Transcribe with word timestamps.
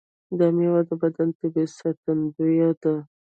دا 0.37 0.47
میوه 0.55 0.81
د 0.89 0.91
بدن 1.01 1.29
طبیعي 1.39 1.67
ساتندوی 1.79 2.57
ده. 2.81 2.95